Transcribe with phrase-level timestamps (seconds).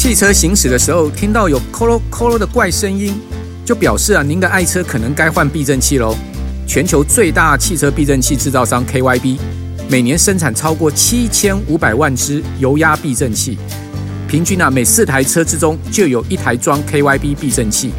[0.00, 3.12] 汽车行驶的时候听到有“咯咯咯咯”的怪声音，
[3.66, 6.16] 就表示啊，您的爱车可能该换避震器喽。
[6.66, 9.36] 全球最大汽车避震器制造商 KYB，
[9.90, 13.58] 每年生产超过七千五百万支油压避震器，
[14.26, 17.92] 平均啊，每四台车之中就有一台装 KYB 避震器，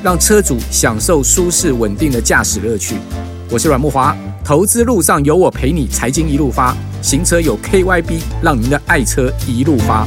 [0.00, 2.94] 让车主享受舒适稳定的驾驶乐趣。
[3.50, 10.06] 我是阮慕华，投资路上有我陪你，财经一路发，行车有 KYB，让您的爱车一路发。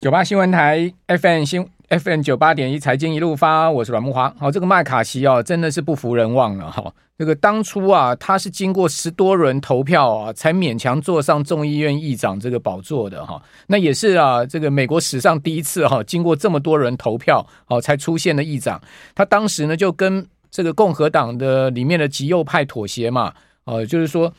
[0.00, 4.34] 九八新闻台 FM 新 FM 九八点一财经一路发，我是阮木华。
[4.38, 6.90] 好，这个麦卡锡哦，真的是不服人望了哈。
[7.18, 13.42] 这个当初啊，他是经过十多轮投票啊，才勉强坐上众议院议长这个宝座的哈。
[13.66, 18.80] 那也是啊，这个美国史上第一次哈，经过这么多人投票哦，才出现的议长。
[19.14, 23.34] 他当时呢，就跟这个共和党的里面的极右派妥协嘛，
[23.66, 24.32] 呃，就是说。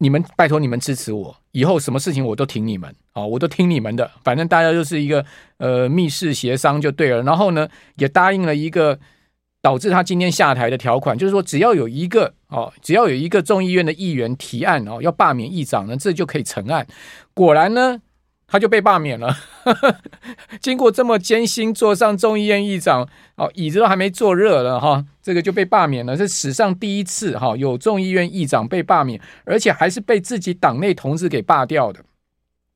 [0.00, 5.24] 你们拜托你们支持我，以后什么事情我都听你们啊，我都听你们的，反正大家就是一个
[5.56, 7.22] 呃密室协商就对了。
[7.22, 8.98] 然后呢，也答应了一个
[9.60, 16.86] 导致他今天下台的条款，就是说只要有一个哦，只要有一个众议院的议员提案哦，要罢免议长呢，这就可以成案。
[17.34, 18.00] 果然呢。
[18.50, 19.36] 他就被罢免了，
[20.58, 32.00] 经过这么艰辛坐上众议院议长，哦，椅子都还没坐热了哈，这个就被罢免了，是史上第一次哈，有众议院议长被罢免，而且还是被自己党内同志给罢掉的，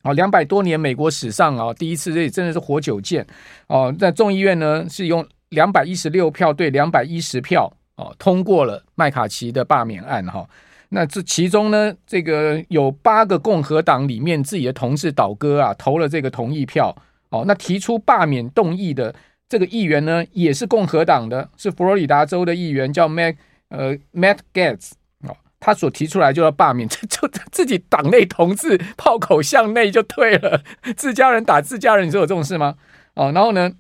[0.03, 3.27] 哦，两百多年美国史上啊第一次，这真的是活久见
[3.69, 3.91] 哦。
[3.99, 10.47] 在众议院呢是用两百一十六票对两百一十票哦通过了麦卡锡的罢免案哈。
[10.95, 16.95] 那这其中呢，这个有八个共和党里面自己的同志倒戈啊，投了这个同意票
[17.31, 17.45] 哦。
[17.47, 19.15] 那提出罢免动议的
[19.49, 23.37] 这个议员呢，也是共和党的，是佛罗里达州的议员，叫 Matt
[23.71, 24.91] 呃 Matt Gaetz
[25.27, 25.35] 哦。
[25.59, 30.63] 他所提出来就要罢免， 就就自己党内同志炮口向内就退了，
[30.95, 32.75] 自家人打自家人，你说有这种事吗？
[33.15, 33.73] 哦，然后呢，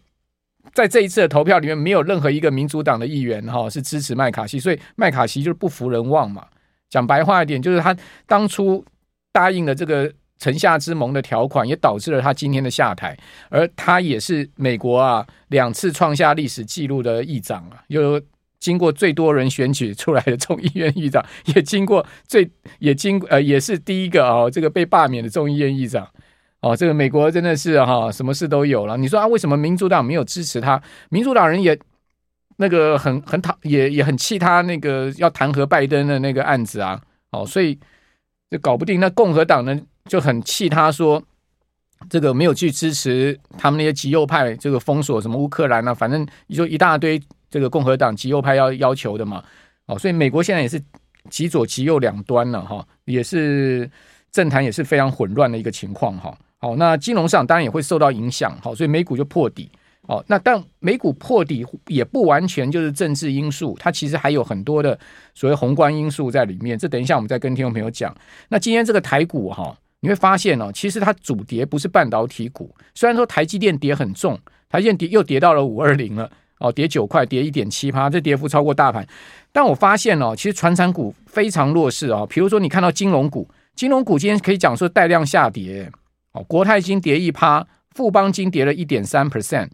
[0.72, 6.46] 在这一次的投票里面，没有任何一个民主党的议员哈、是支持麦卡锡，所以麦卡锡就是不服人望嘛。
[6.92, 8.84] 讲白话一点，就是他当初
[9.32, 13.16] 答应了这个城下之盟的条款，也导致了他今天的下台。
[13.48, 18.20] 而他也是美国啊两次创下历史纪录的议长啊，又
[18.60, 26.06] 经过最多人选举出来的众议院议长，也经过最也经呃也是第一个啊、哦、这个被罢免的众议院议长
[26.60, 26.76] 哦。
[26.76, 28.98] 这个美国真的是哈、什么事都有了。
[28.98, 30.82] 你说啊，为什么民主党没有支持他？
[31.08, 31.78] 民主党人也。
[32.62, 37.00] 那个很很讨也也很气他那个要弹劾拜登的那个案子啊，
[37.32, 37.76] 哦，所以
[38.48, 39.00] 就搞不定。
[39.00, 41.20] 那共和党呢就很气他说
[42.08, 49.42] 这个没有去支持他们那些极右派这个封锁什么乌克兰啊，反正就一大堆这个共和党极右派要要求的嘛，
[49.86, 50.80] 哦，所以美国现在也是
[51.28, 53.90] 极左极右两端了哈，也是
[54.30, 56.32] 政坛也是非常混乱的一个情况哈。
[56.58, 59.68] 好，那金融上当然也会受到影响，好，所以美股就破底。
[60.08, 64.98] 哦，那但美股破底也不完全就是政治因素，它其实还有很多的
[65.32, 66.76] 所谓宏观因素在里面。
[66.76, 68.12] 这等一下我们再跟听众朋友讲。
[68.48, 74.36] 那今天这个台股哈，你会发现哦，其实它主跌不是半导体股，虽然说台积电跌很重，
[74.68, 79.06] 台积电跌又跌到了五二零了，哦，跌九块，跌一点七趴，这跌幅超过大盘。
[79.52, 85.88] 但我发现哦，其实传产股非常弱势哦，比如说你看到金融股，金融股今天可以讲说带量下跌，
[86.32, 87.64] 哦，国泰金跌一趴，
[87.94, 89.68] 富邦金跌了一点三 percent。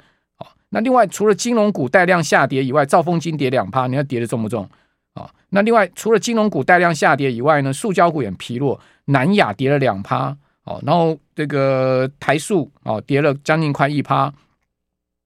[0.70, 4.68] 那另外，除了金融股带量下跌以外，兆丰金跌两趴，你看跌得重不重？
[5.14, 5.30] 啊？
[5.48, 10.36] 那另外，除了金融股带量下跌以外呢，塑胶股也疲弱，南亚跌了两趴。
[10.64, 14.30] 哦，然后这个台塑哦跌了将近快一趴。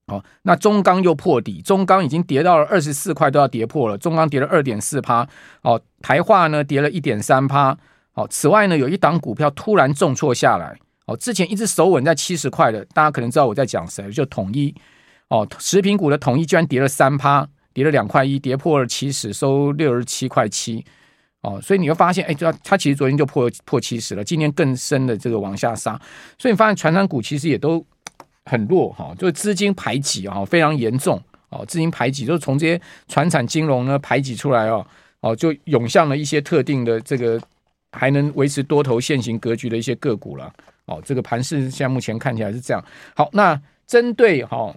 [0.07, 5.27] 哦，那中钢又破底，中钢已经跌到了二十四块都要跌破了，中钢跌了二点四趴。
[5.63, 7.77] 哦，台化呢跌了一点三趴。
[8.13, 10.77] 哦，此外呢，有一档股票突然重挫下来。
[11.07, 14.73] 哦，之前一直守稳在七十块的，大家可能知道我在讲谁，就统一。
[15.33, 20.85] 哦，食品股的统一居然跌了三趴，跌了两块一，跌破了七十，收六十七块七。
[21.41, 25.99] 哦，所以你会发现，哎，它它其实昨天就破破七十了，今天更深的这个往下杀。
[26.37, 27.83] 所以你发现传产股其实也都
[28.45, 31.19] 很弱哈、就是资金排挤啊、非常严重
[31.49, 34.85] 哦，资金排挤就是从这些传产金融呢排挤出来哦，
[35.21, 37.41] 哦，就涌向了一些特定的这个
[37.91, 40.53] 还能维持多头线型格局的一些个股了。
[40.85, 42.85] 哦，这个盘势现在目前看起来是这样。
[43.15, 44.71] 好，那针对哈。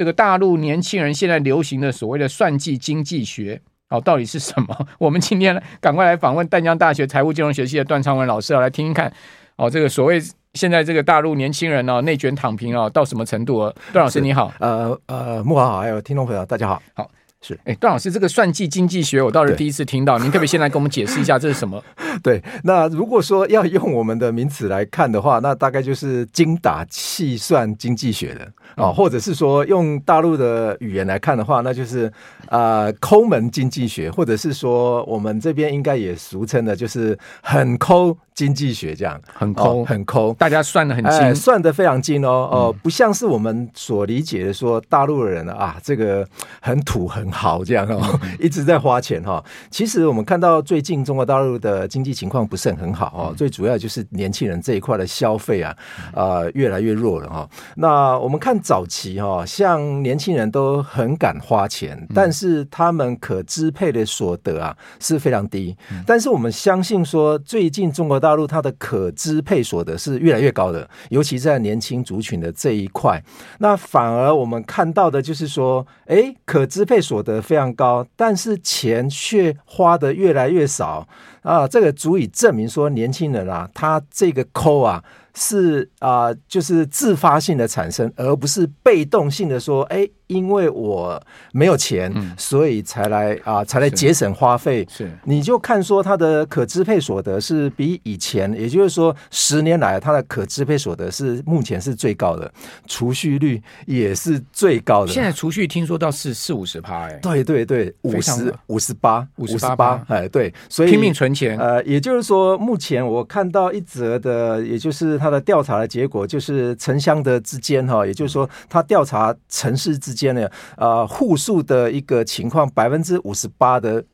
[0.00, 3.60] 这个大陆年轻人现在流行的所谓的算计经济学，
[3.90, 4.86] 哦，到底是什么？
[4.98, 9.12] 我们今天呢，赶快来访问淡江大学财务金融学系的段昌文老师啊，来听听看。
[9.56, 10.18] 哦，这个所谓
[10.54, 13.70] 现在这个大陆年轻人哦，内卷躺平哦，到什么程度啊？
[13.92, 17.10] 段老师你好，呃呃，木华好，还有听众朋友大家好，好
[17.42, 21.84] 是，哎，段老师，这个算计经济学我倒是第一次听到，您可不可以先来给我们解释一下这是什么？
[22.22, 32.06] 对，那如果说要用我们的名词来看的话，那大概就是精打细算经济学的啊、哦，或者是说用大陆的语言来看的话，那就是
[32.48, 46.26] 啊、呃、抠门经济学，或者是说我们这边应该也俗称的就是很抠经济学，这样很抠、哦、很抠，大家算的很精、哎，算的非常精哦哦，嗯、不像是我们所理解的说大陆的人啊，这个
[46.60, 49.44] 很土很豪这样哦，嗯、 一直在花钱哈、哦。
[49.70, 55.76] 其实我们看到最近中国大陆的经济情况不是很好哦，嗯、最主要就是年轻人这一块的消费啊，
[56.14, 57.50] 呃，越来越弱了哈、哦。
[57.76, 65.76] 那我们看早期哈、哦，像年轻人都很敢花钱，嗯、但是他们可支配的所得啊是非常低。
[65.90, 73.22] 嗯、但是我们相信说，最近中国大陆它的可支配所得是越来越高的，尤其在年轻族群的这一块。
[73.58, 81.06] 那反而我们看到的就是说，哎，可支配所得非常高，但是钱却花的越来越少
[81.42, 81.66] 啊！
[81.66, 85.02] 这个足以证明说，年轻人啊，他这个抠啊。
[85.32, 91.22] 是啊、就是自发性的产生，而不是被动性的说，哎，因为我
[91.52, 94.86] 没有钱，嗯、所以才来啊、呃，才来节省花费。
[94.90, 102.50] 是，你就看说他的可支配所得是比以前，也就是说十年来他的可支配所得是目前是最高的，
[102.86, 105.12] 储蓄率也是最高的。
[105.12, 111.56] 现在储蓄听说到是四五十趴，哎，对对对，五十五十八五十八，哎，对，所以拼命存钱。
[111.58, 115.20] 呃，也就是说，目前我看到一则的，也就是。
[115.20, 124.04] 他的调查的结果就是城乡的之间哈，也就是说，他调查城市之间的呃户数的一个情况，百分之五十八的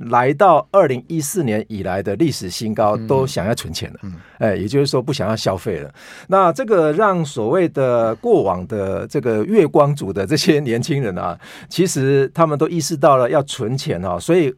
[0.00, 4.00] 来到二零一四年以来的历史新高，都想要存钱了，
[4.38, 5.92] 哎，也就是说不想要消费了。
[6.28, 11.38] 那这个让所谓的过往的这个月光族的这些年轻人啊，
[11.68, 14.54] 其实他们都意识到了要存钱啊，所以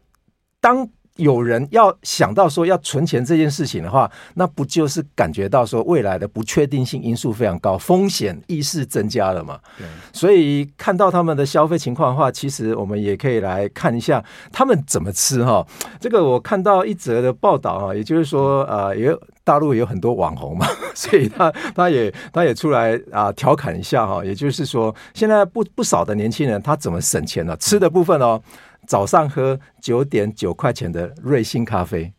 [0.60, 0.88] 当。
[1.16, 9.58] 有人要想到说要存钱这件事情的话，那不就是感觉到说未来的不确定性因素非常高，风险意识增加了嘛？
[9.78, 14.22] 对，所以看到他们的消费情况的话，其实我们也可以来看一下
[14.52, 15.66] 他们怎么吃哈。
[16.00, 27.56] 这个我看到一则的报道啊，也就是说，呃，也有大陆也有很多网红嘛， 所以他他也他也出来啊调侃一下哈，也就是说，现在不不少的年轻人他怎么省钱呢？
[27.58, 28.40] 吃的部分哦。
[28.86, 32.12] 早上喝九点九块钱的瑞幸咖啡，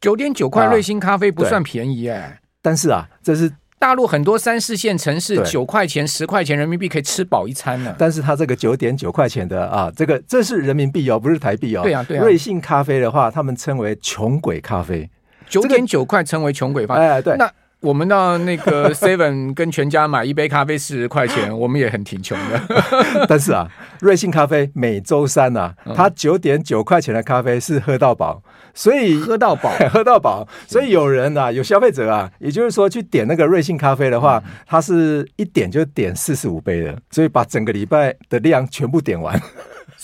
[0.00, 7.94] 九点九块瑞幸咖啡不算便宜哎、欸，但是啊，这是大陆很多三四线城市九块钱、十块钱人民币可以吃饱一餐呢。
[7.98, 11.82] 但是它这个九点九块钱的啊，这个这是人民币哦，不是台币哦。
[11.82, 12.22] 对啊，对啊。
[12.22, 15.08] 瑞幸咖啡的话，他们称为穷鬼咖啡，
[15.46, 17.00] 九点九块称为穷鬼咖啡。
[17.00, 17.36] 哎，对。
[17.36, 22.60] 那我们到那个 Seven 跟全家买一杯咖啡四十块钱，我们也很挺穷的。
[23.28, 23.68] 但是啊，
[24.00, 28.42] 瑞幸咖啡每周三啊，它九点九块钱的咖啡是喝到饱，
[28.74, 30.48] 所以 喝到饱，喝到饱。
[30.66, 39.40] 所以有人啊，有消费者啊，也就是说去点那个瑞幸咖啡的话，他是一点就点四十五杯的，所以把整个礼拜的量全部点完。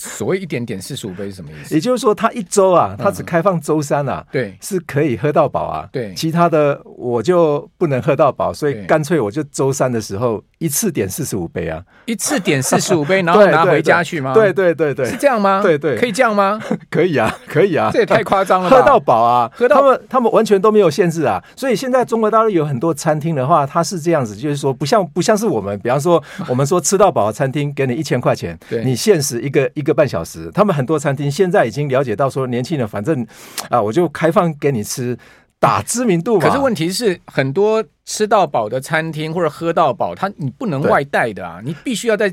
[0.09, 1.75] 所谓一点点四十五杯是什么意思？
[1.75, 14.33] 也就是说，他一周啊，他只开放周三啊，对，是可以喝到饱啊，对，其他的我就不能喝到饱，所以干脆我就周三的时候一次点四十五杯啊，一次点四十五杯，然后 拿回家去吗？
[14.33, 15.61] 对对对对，是这样吗？
[15.61, 16.61] 对对，可以这样吗？
[16.89, 33.27] 可以啊，可以啊，这也太夸张了，喝到饱啊，喝到他们他们完全都没有限制啊，所以现在中国大陆有很多餐厅的话，它是这样子，就是说不像不像是我们，比方说 我们说吃到饱的餐厅给你一千块钱，你限时一个一个半小时，他们很多餐厅现在已经了解到说，年轻人反正
[33.69, 35.19] 啊，我就开放给你吃，
[35.63, 36.45] 打知名度嘛。
[36.45, 42.31] 可是问题是，很多吃到饱的餐厅或者喝到饱，它你不能外带的啊，你必须要在。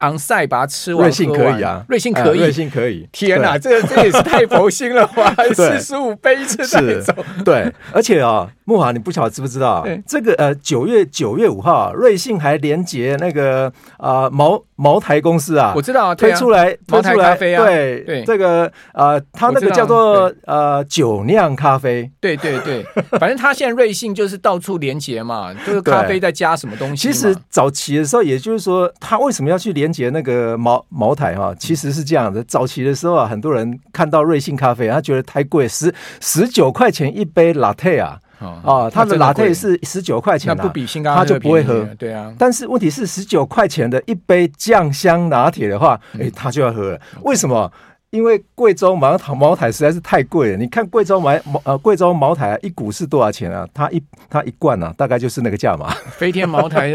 [0.00, 3.08] 昂赛把它吃完，瑞幸可以啊，瑞幸可以，瑞幸可以。
[3.10, 5.34] 天哪，这这也是太佛心了吧？
[5.54, 7.14] 四十五杯一次带走，
[7.44, 7.72] 对。
[7.92, 9.86] 而且啊，木华，你不晓得知不知道？
[10.06, 22.84] 这个呃，九月九月五号，瑞幸还连接那个啊茅茅台公司啊，我知道啊推出来茅台咖啡啊，对对，这个呃，它那个叫做呃酒酿咖啡，对对对，
[23.18, 27.08] 反正它现在瑞幸就是到处连接嘛，就是咖啡在加什么东西。
[27.08, 30.00] 其实早期的时候，也就是说，它为什么要去连？
[30.00, 32.42] 节那个茅茅台哈，其实是这样的。
[32.44, 38.18] 早期的时候啊，很多人看到瑞幸咖啡，他觉得太贵，十十九块钱一杯 latte 啊，
[38.64, 41.86] 啊，他的 latte 是十九块钱，那不比星巴克他就不会喝。
[41.98, 47.00] 对啊，但是问题是十九块钱的一杯酱香拿铁的话，哎，他就要喝了。
[47.22, 47.70] 为什么？
[48.10, 50.56] 因为贵州茅台茅台实在是太贵了。
[50.56, 51.30] 你看贵州茅
[51.62, 53.68] 呃贵州茅台一股是多少钱啊？
[53.74, 55.88] 它一它一罐啊，大概就是那个价嘛。
[56.18, 56.90] 飞天茅台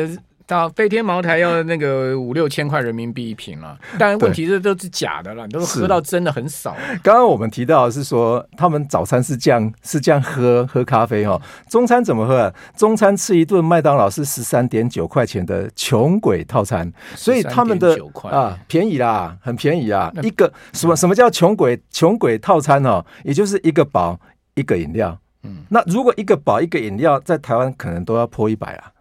[0.47, 6.75] 到飞天茅台要那个五六千块人民币一瓶了， 但问题是都是假的了，都是喝到真的很少。
[7.01, 12.53] 刚刚我们提到的是说，他们早餐是这样是这样喝喝咖啡哦，中餐怎么喝啊？
[12.77, 17.97] 中餐吃一顿麦当劳是十三点九块钱的穷鬼套餐，所以他们的
[18.29, 23.03] 啊便宜啦，很便宜啊，一个什么什么叫穷鬼穷鬼套餐哦？
[23.23, 24.19] 也就是一个堡
[24.53, 28.91] 一个饮料，嗯，那如果一个堡一个饮料在台湾可能都要破一百啊。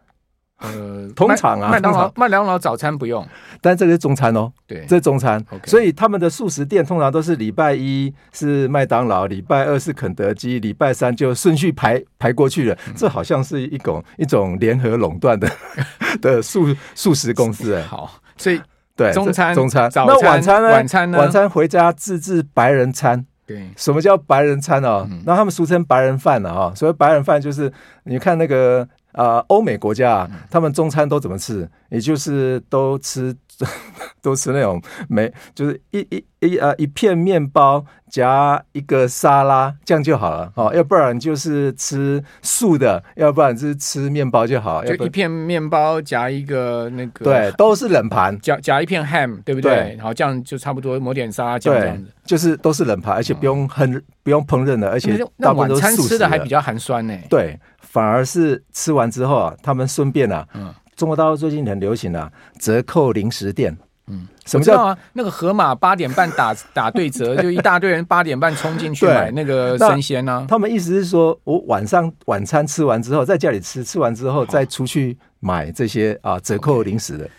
[0.61, 3.27] 呃，通常啊，麦当劳麦当劳早餐不用，
[3.61, 4.51] 但这个是中餐哦。
[4.67, 5.45] 对，这是中餐。
[5.65, 12.79] 所以他们的素食店通常都是礼拜一是麦当劳，礼拜二是肯德基，礼拜三就顺序排排过去了。
[12.87, 15.51] 嗯、这好像是一种一种联合垄断的
[16.23, 17.83] 的素素食公司哎。
[17.85, 18.59] 好，所以
[18.97, 20.69] 对中餐中餐，那晚餐呢？
[20.71, 21.19] 晚餐呢？
[21.19, 23.27] 晚餐回家自制白人餐。
[23.47, 25.07] 对，什么叫白人餐哦？
[25.27, 26.73] 那、嗯、他们俗称白人饭了啊。
[26.75, 27.71] 所谓白人饭就是
[28.05, 28.89] 你看那个。
[29.15, 31.69] 啊，欧美国家啊，他们中餐都怎么吃？
[31.91, 33.35] 也就是都吃，
[34.21, 40.73] 都吃那种没，就是一一一呃一片面包夹一个沙拉，这样就好了哦。
[40.75, 44.85] 要不然就是吃素的，要不然就是吃面包就好。
[44.85, 49.73] 就一片面包夹一个那个，对，都是冷盘，夹夹一片 ham，对不对？
[49.75, 55.95] 对，然后这样就差不多抹点沙拉酱这样子，就是都是冷盘，而且不用很、嗯、不用烹饪的，而且大部分都是素食的。
[55.95, 57.17] 晚餐吃的还比较寒酸呢。
[57.31, 57.57] 对。
[57.95, 63.73] 反而是吃完之后啊，他们顺便啊，嗯，中国大陆最近很流行啊，折扣零食店，
[64.09, 64.99] 嗯，什么叫啊？
[65.13, 70.47] 那个河马八点半打 打对折， 就一大堆人八点半冲进去买那个生鲜呢、啊。
[70.49, 77.31] 他们意思是说，我晚上晚餐吃完之后，在家里吃，吃完之后再出去买这些啊折扣零食的，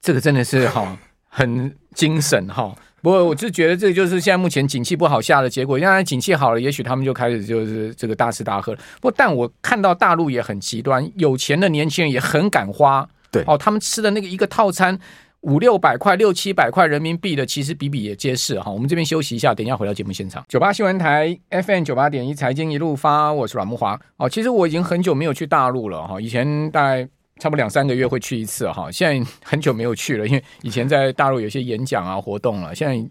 [0.00, 0.96] 这个真的是哈
[1.28, 2.72] 很精神哈。
[3.06, 5.78] 不过，我是觉得这就是现在目前景气不好下的结果。
[5.78, 8.74] 现在景气好了，也许他们就开始就是这个大吃大喝。
[9.00, 13.08] 不过，但我看到大陆也很极端，有钱的年轻人也很敢花。
[13.30, 14.98] 对，哦，他们吃的那个一个套餐
[15.42, 18.72] 五六百块、六七百块人民币的，其实比比也皆是哈。
[18.72, 20.44] 我们这边休息一下，等一下回到节目现场。
[20.48, 23.96] 九八新闻台 FM 九八点一财经一路发，我是阮木华。
[24.16, 26.20] 哦，其实我已经很久没有去大陆了哈。
[26.20, 27.08] 以前大概。
[27.38, 33.10] 差不多两三个月会去一次哈，现在很久没有去了，因为以前在大陆有些演讲啊活动了，现在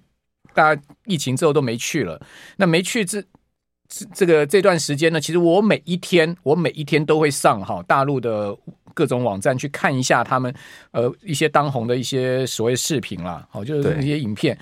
[0.53, 2.19] 大家疫情之后都没去了。
[2.57, 3.21] 那没去这
[3.87, 8.57] 这这个这段时间呢，其实我每一天我每一天都会上哈大陆的
[8.93, 10.53] 各种网站去看一下他们
[10.91, 14.57] 呃一些当红的一些所谓视频啦，好就是那些影片。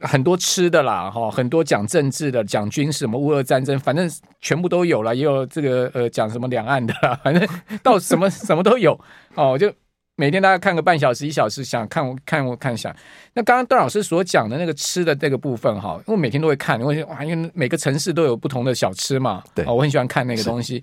[0.00, 4.08] 很多吃的啦，哈，很多讲政治的，讲军事，什么乌俄战争，反正
[4.40, 7.46] 全部都有了，也有这个呃讲什么两岸的， 反正
[7.82, 8.98] 到什么 什么都有
[9.34, 9.58] 哦。
[9.58, 9.72] 就
[10.16, 12.94] 每天大家看个半小时一小时，想看我看我看一下。
[13.34, 20.82] 那刚刚段老师所讲的那个吃的这个部分哈，因为我每天都会看，因为哇，因为每个城市都有不同的小吃嘛，对，我很喜欢看那个东西。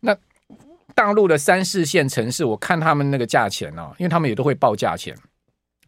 [0.00, 0.16] 那
[0.94, 5.16] 大陆的三四线城市，我看他们那个价钱哦，因为他们也都会报价钱，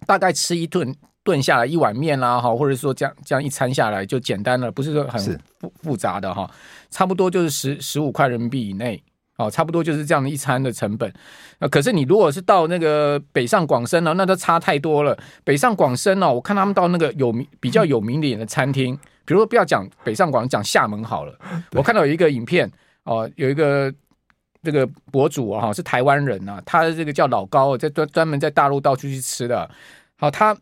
[0.06, 0.92] 大概吃一顿。
[1.24, 6.48] 炖下来一碗面啦，哈，或者说这样这样一餐下来就简单了，不是说很复复杂的哈，
[6.90, 9.02] 差不多就是十十五块人民币以内，
[9.38, 11.10] 哦，差不多就是这样的一餐的成本。
[11.58, 15.18] 啊，可是你如果是到那个北上广深呢，那都差太多了。
[15.44, 21.34] 北上广深呢，我看他们到那个有名比较有名点的餐厅，比如说不要讲北上广，讲厦门好了。
[21.72, 22.70] 我看到有一个影片
[23.04, 23.90] 哦，有一个
[24.62, 29.70] 这个博主啊，是台湾人啊，他的这个叫老高，在专专门在大陆到处去吃的，
[30.18, 30.54] 好他。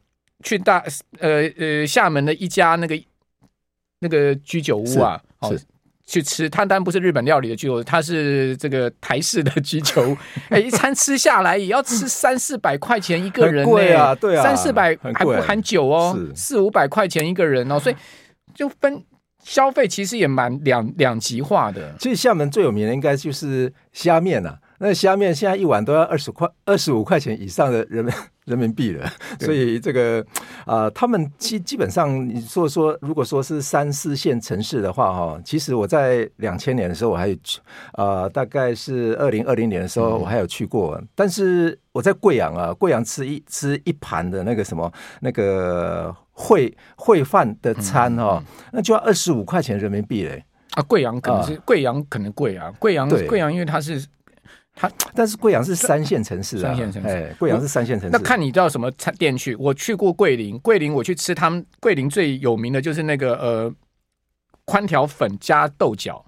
[0.42, 0.84] 去大
[1.18, 3.00] 呃呃厦门的一家那个
[4.00, 5.56] 那个居酒屋啊，哦，
[6.04, 10.16] 去吃，他当然不是日本料理的居酒屋，他是这个台式的居酒屋。
[10.50, 17.96] 哎，一餐吃下来也要吃三四百块钱一个人，贵啊，对啊，三四百还不含酒哦，四五百块钱一个人哦，所以
[18.54, 19.02] 就分
[19.44, 21.94] 消费其实也蛮两两极化的。
[21.98, 24.58] 其实厦门最有名的应该就是虾面啊。
[24.84, 28.12] 那虾面现在一碗都要二十块、二十五块钱以上的人民
[28.46, 29.08] 人民币了，
[29.38, 30.20] 所以这个
[30.66, 37.60] 啊、呃，他们基基本上，你说说，如果说是三四线城市的话，哈，其实我在两千年的时候我还有去，
[37.92, 50.44] 呃，大概是二零二零年的时候我还有去过，嗯、但是我在贵阳啊，贵阳吃一吃一盘的那个什么那个烩烩饭的餐哈，那就要二十五块钱人民币嘞。
[50.72, 54.04] 啊，贵阳可能是贵阳可能贵啊，贵阳贵阳因为它是。
[54.74, 58.12] 它，但是贵阳是三线城市啊，三线城市，哎，贵阳是三线城市。
[58.12, 59.54] 那看你到什么餐店去？
[59.56, 63.72] 我去过桂林，桂林我去吃他们桂林最有名的就是那个呃
[64.64, 66.24] 宽条粉加豆角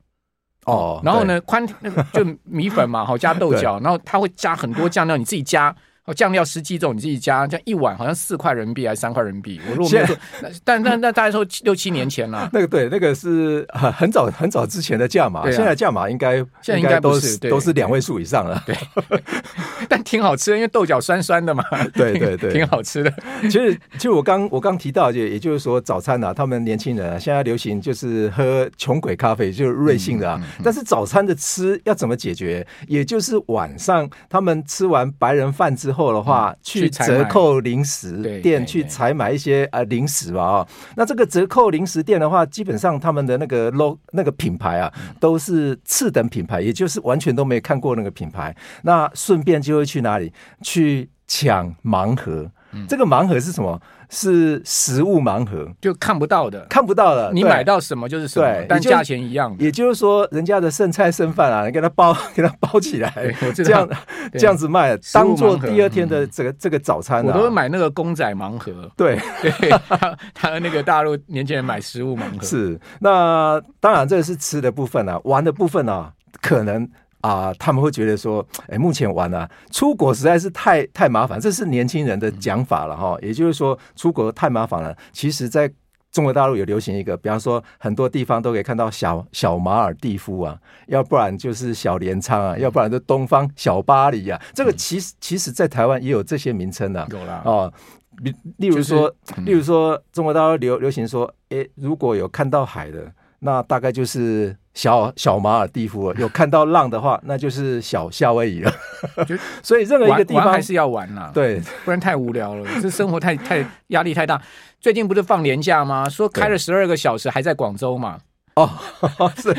[0.67, 5.75] 哦，然后呢宽那个就米粉嘛， 好加豆角，然后它会加很多酱料，你自己加。
[6.07, 9.59] 哦，酱料十几种，你自己加，这样一碗好像四块人民币还是三块人民币？
[9.69, 10.17] 我如果没有做，
[10.63, 12.49] 但但那大概说六七年前了。
[12.53, 18.63] 那个对，那个是很很早很早之前的价码，现在价码应该现在应该都是都是两位数以上了。
[18.67, 18.77] 对，
[19.89, 21.65] 但挺好吃的，因为豆角酸酸的嘛。
[21.95, 23.11] 对对对，挺好吃的。
[23.45, 30.37] 其实，其实我刚我刚提到，就也就是说，早餐啊，他们年轻人啊，现在流行就是喝穷鬼咖啡，就是瑞幸的啊。
[30.39, 32.67] 嗯嗯嗯、但是早餐的吃要怎么解决？
[32.89, 40.69] 也就是晚上他们吃完白人饭之后的话，嗯、去折扣零食店去采买一些呃零食吧啊。
[40.97, 48.55] 那这个折扣零食店的话，基本上他们的那个 logo 那个品牌啊，都是次等品牌，也就是完全都没看过那个品牌。
[48.83, 50.33] 那顺便就会去哪里
[50.63, 52.51] 去抢盲盒？
[52.73, 53.81] 嗯、这个盲盒是什么？
[54.14, 57.33] 是食物盲盒，就看不到的，看不到的。
[57.35, 59.66] 你买到什么就是什么，对但价钱一样也。
[59.66, 63.12] 也就是说，人家的剩菜剩饭啊，你给他包， 给他包起来，
[63.52, 63.88] 这样
[64.33, 67.26] 这样子卖，当做第二天的这个这个早餐，啊。
[67.26, 68.88] 我都会买那个公仔盲盒。
[68.97, 69.50] 对， 对
[69.88, 72.44] 他他那个大陆年轻人买食物盲盒。
[72.44, 76.88] 是，那当然这个是吃的部分啊，玩的部分啊，可能。
[77.25, 83.16] 啊，他们会觉得说，哎，目前玩啊，出国实在是太太麻烦，这是年轻人的讲法了哈。
[83.23, 84.95] 也就是说，出国太麻烦了。
[85.11, 85.73] 其实，在
[86.12, 90.54] 中国大陆有流行一个，比方说，很多地方都可以看到小小马尔蒂夫啊，
[90.88, 94.38] 要不然就是小镰仓啊，要不然就东方小巴黎啊。
[94.52, 97.73] 这个其实其实，在台湾也有这些名称的，有啦哦。
[98.19, 103.11] 例例如说，例如说，中国大陆流流行说，哎，如果有看到海的，
[103.45, 104.57] 那大概就是。
[104.75, 108.73] 小小马尔蒂夫了有看到浪的话，那就是小夏威夷了。
[109.63, 112.69] 所以任何一个地方还是要玩啦，对，不然太无聊了。
[112.83, 114.43] 这生活太太压力太大。
[114.81, 116.09] 最近不是放年假吗？
[116.09, 118.19] 说开了十二个小时，还在广州嘛？
[118.57, 118.71] 哦，
[119.37, 119.53] 是，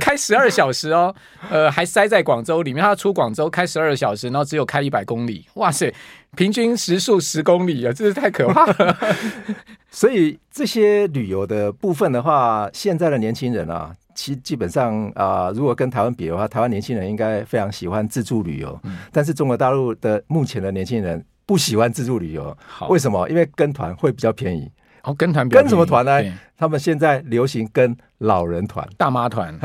[0.00, 1.14] 开十二小时哦，
[1.50, 2.82] 呃，还塞在广州里面。
[2.82, 5.46] 他出广州开十二小时，然后只有开一百公里。
[5.54, 5.94] 哇塞，
[6.36, 8.98] 平均时速十公里啊，真是太可怕了。
[9.90, 13.94] 所以这些旅游的部分的话，现在的年轻人啊。
[14.14, 18.78] 其基本上啊、呃，如果跟台湾比的话，台湾年轻人应该非常喜欢自助旅游。
[18.82, 22.54] 嗯、但是中国大陆的目前的年轻人不喜欢自助旅游。
[22.66, 23.26] 好为什么？
[23.30, 24.70] 因为跟团会比较便宜。
[25.04, 26.22] 哦，跟团跟什么团呢？
[26.56, 29.58] 他们现在流行跟老人团、大妈团。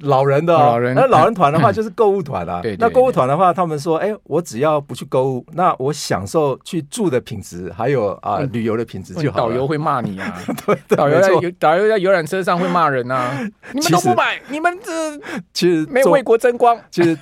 [0.00, 2.60] 老人的、哦，老人那老人 团的话就是购物团啊。
[2.62, 9.38] 对，那购物团的话，他们说，哎，我只要不去购物，那我享受去住的品质，还有啊旅游的品质就好。
[9.38, 13.38] 导游会骂你啊， 对，导游在导游在游览车上会骂人啊。
[13.72, 14.92] 你们都不买，你们这
[15.52, 16.78] 其实没有为国争光。
[16.90, 17.16] 其实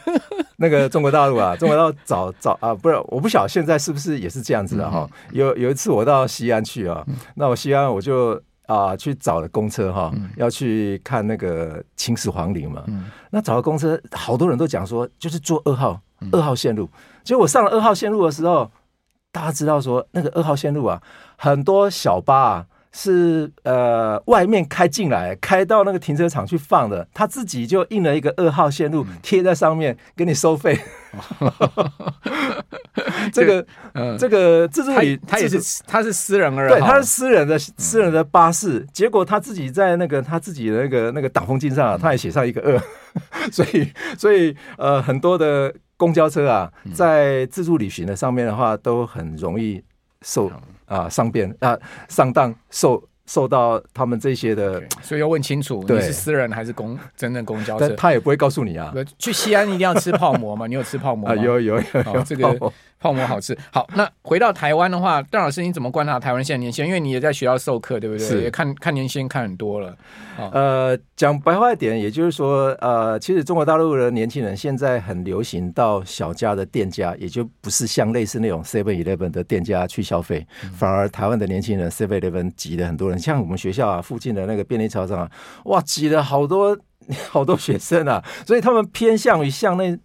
[0.56, 5.08] 那个中国大陆啊，中国大陆早早啊，不是，我不晓得现在是不是也是这样子的哈。
[5.32, 8.40] 有有一次我到西安去啊，那我西安我就。
[8.68, 12.84] 啊，去找了公车哈，嗯、要去看那个秦始皇陵嘛。
[12.86, 16.00] 嗯、那找了公车，好多人都讲说，就是坐二号
[16.30, 16.88] 二、嗯、号线路。
[17.24, 18.70] 结果我上了二号线路的时候，
[19.32, 21.02] 大家知道说，那个二号线路啊，
[21.36, 22.66] 很多小巴啊。
[22.92, 30.78] 是呃，外面开进来，开到那个停车场去放的，他自己就印了一个二号线路贴在上面，给你收费。
[33.32, 42.80] 这个，嗯，这个自助旅，他也是，他是私人而对，他是私人的私人的巴士，结果他自己在那个他自己的那个那个挡风镜上，他也写上一个二，
[43.52, 49.82] 所以所以呃，很多的公交车啊，在自助旅行的上面的话，都很容易
[50.22, 50.50] 受。
[50.88, 51.78] 啊，上边啊，
[52.08, 57.90] 上当受受到他们这些的，所以要问清楚，你是私人还是公真正公交车？
[57.90, 58.90] 他也不会告诉你啊。
[59.18, 60.66] 去西安一定要吃泡馍吗？
[60.66, 61.36] 你有吃泡馍吗？
[61.36, 61.82] 有有有，
[62.14, 62.72] 有这个。
[63.00, 63.56] 泡馍好吃。
[63.72, 66.88] 好，那回到台湾的话，段老师你怎么观察台湾现在年轻人？
[66.88, 68.26] 因为你也在学校授课，对不对？
[68.26, 69.96] 是也看看年轻人看很多了。
[70.36, 85.30] 哦、呃，讲白话一点，也就是说，呃，其实中国大陆的年轻人现在很流行到小家的店家，也就不是像类似那种 Seven Eleven 的店家去消费，嗯、反而台湾的年轻人 Seven Eleven 挤的很多人，像我们学校啊附近的那个便利超商啊，
[85.64, 86.78] 哇，挤了好多。
[87.30, 89.98] 好多学生啊，所以他们偏向于像那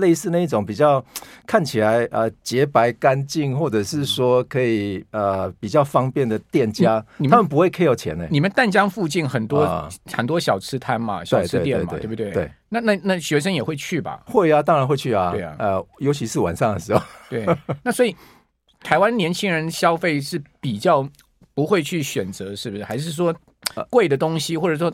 [0.00, 1.04] 类似那种比较
[1.46, 8.26] 看起来呃洁白干净，或者是说可以呃比较方便的店家，他们不会 care 钱的。
[8.30, 12.30] 你们淡江附近很多、呃、很多小吃摊嘛，小吃店嘛，对不对？
[12.30, 12.50] 对。
[12.70, 14.22] 那那那学生也会去吧？
[14.26, 15.32] 会啊，当然会去啊。
[15.32, 17.02] 对啊，呃，尤其是晚上的时候。
[17.28, 17.44] 对。
[17.82, 18.16] 那所以
[18.80, 21.06] 台湾年轻人消费是比较
[21.54, 22.84] 不会去选择，是不是？
[22.84, 23.34] 还是说
[23.90, 24.90] 贵的东西，或者说？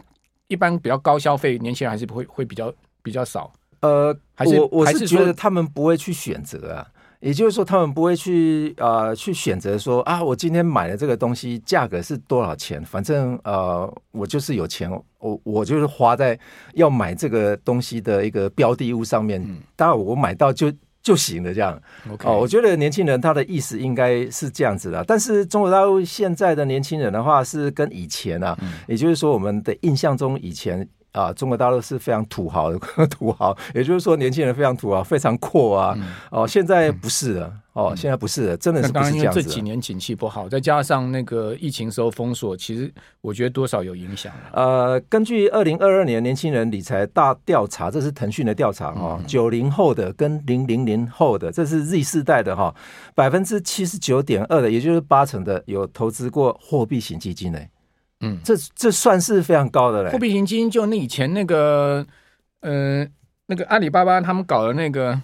[0.52, 2.70] 一般比较高消费，年轻人还是不会会比较
[3.02, 3.50] 比较少。
[3.80, 6.86] 呃，还是我我是觉得他们不会去选择啊，
[7.20, 12.84] 也就是说他们不会去呃去选择说啊，我今天买的这个东西价格是多少钱？
[12.84, 16.38] 反正呃我就是有钱，我我就是花在
[16.74, 19.42] 要买这个东西的一个标的物上面。
[19.74, 20.70] 当然我买到就。
[21.02, 21.80] 就行了，这样。
[22.24, 25.02] 哦，我觉得年轻人他的意思应该是这样子的。
[25.04, 35.94] 但是中国大陆现在的年轻人的话，是跟以前啊，嗯、也就是说我们的印象中以前啊，中国大陆是非常土豪的 土豪，也就是说年轻人非常土豪，非常阔啊。
[35.96, 37.48] 嗯、哦，现在不是了。
[37.52, 39.42] 嗯哦，现在不是的，真的是不是这样子。
[39.42, 44.30] 这几年景气不好，再加上那个疫情时候封锁，其实我觉得多少有影响。
[44.52, 52.74] 呃，根据二零二二年年轻人理财大调查，这是腾讯的调查哈，九零后的跟零零零后的，这是 Z 世代的哈，
[53.14, 57.58] 百分之七十九点二的，也就是八成的有投资过货币型基金呢。
[58.22, 60.10] 嗯，这这算是非常高的嘞。
[60.10, 62.06] 货币型基金就那以前那个，
[62.60, 63.06] 呃，
[63.46, 65.20] 那个阿里巴巴他们搞的那个。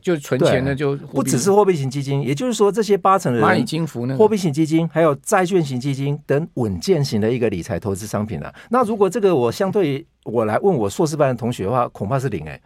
[0.00, 8.54] 就存钱的就不只是货币型基金，也就是说，这些八成的人，蚂蚁金服那货币型基金，还有债券型基金等稳健型的一个理财投资商品了。
[8.70, 12.62] 那如果这个我相对我来问我硕士班的同学的话，恐怕是零哎、欸。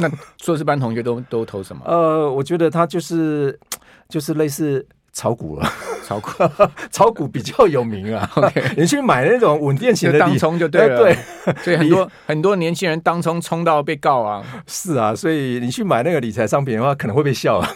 [0.00, 0.10] 那
[0.42, 1.80] 硕士班同学都都投什么？
[1.86, 3.56] 呃，我觉得他就是
[4.08, 5.72] 就是类似炒股了。
[6.04, 6.30] 炒股，
[6.92, 8.30] 炒股比较有名啊。
[8.36, 10.98] OK， 你去买那种稳定型的当冲就对了。
[10.98, 11.16] 对，
[11.62, 14.44] 所以很多很多年轻人当冲冲到被告啊。
[14.66, 17.68] 是啊，所以你去买那个理财商品的话，可能会被笑啊。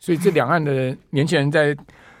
[0.00, 1.76] 所以这两岸的年轻人在。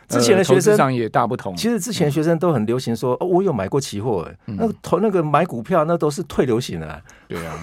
[0.08, 1.54] 之前的学生上也大不同。
[1.54, 7.02] 其实之前学生都很流行说：“哦，我有买过期货。”那个投那个买股票，那都是退流行的。
[7.28, 7.54] 对啊，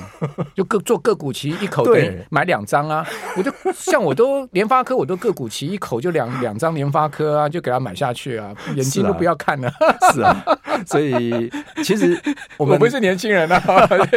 [0.53, 3.05] 就个做个股期一口 对买两张啊。
[3.35, 9.71] 我就像我都联发科，我都个股期一口就两 两张联发科啊，就给他买下去啊，眼睛都不要看了。
[10.13, 10.45] 是啊，
[10.85, 11.49] 所以
[11.83, 12.15] 其实
[12.57, 13.61] 我们不是年轻人啊。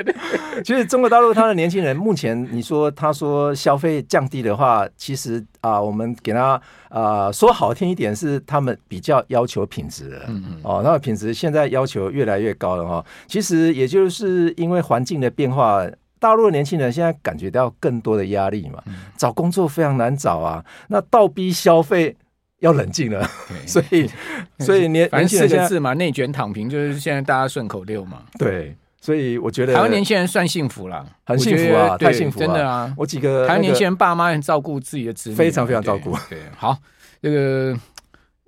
[0.62, 8.14] 其实中国大陆他的年轻人目前，你说他说消费降低的话，其实啊，我们给他啊说好听一点。
[8.18, 13.04] 是他们比较要求品质的，嗯嗯，哦，那么品质现在要求越来越高了哈。
[13.28, 15.86] 其实也就是因为环境的变化，
[16.18, 18.82] 大陆的年轻人现在感觉到更多的压力嘛，
[19.16, 22.16] 找工作非常难找啊，那倒逼消费
[22.58, 23.24] 要冷静了，
[23.64, 24.10] 所以
[24.58, 28.74] 所以年反正四个字嘛，内卷躺平就是现在大家顺口溜嘛，对。
[29.00, 32.94] 所以我觉得台湾年轻人算幸福了，很幸福啊，太幸福了，真的啊。
[32.96, 36.16] 我几个台湾年轻人爸妈很照顾自己的子女，非常非常照顾。
[36.28, 36.76] 对，好，
[37.22, 37.78] 这个。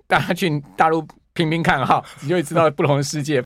[0.07, 3.39] 大家去大陆拼拼看哈，你就会知道不同的世界。